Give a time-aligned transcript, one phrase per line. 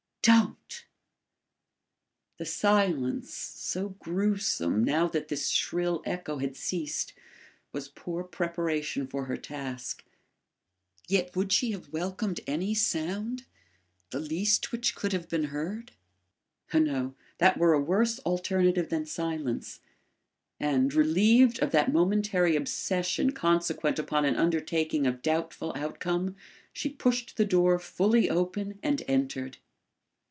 [0.23, 0.85] DON'T!"
[2.37, 7.13] The silence, so gruesome, now that this shrill echo had ceased,
[7.71, 10.03] was poor preparation for her task.
[11.07, 13.47] Yet would she have welcomed any sound
[14.11, 15.91] the least which could have been heard?
[16.71, 19.79] No, that were a worse alternative than silence;
[20.59, 26.35] and, relieved of that momentary obsession consequent upon an undertaking of doubtful outcome,
[26.71, 29.57] she pushed the door fully open and entered.